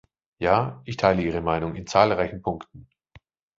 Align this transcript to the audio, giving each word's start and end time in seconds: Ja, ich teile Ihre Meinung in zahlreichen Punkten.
Ja, 0.39 0.81
ich 0.83 0.97
teile 0.97 1.21
Ihre 1.21 1.41
Meinung 1.41 1.75
in 1.75 1.85
zahlreichen 1.85 2.41
Punkten. 2.41 2.89